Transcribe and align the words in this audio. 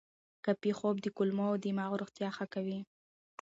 کافي 0.45 0.71
خوب 0.77 0.95
د 1.01 1.07
کولمو 1.17 1.45
او 1.51 1.55
دماغ 1.65 1.91
روغتیا 2.01 2.29
ښه 2.37 2.45
کوي. 2.53 2.79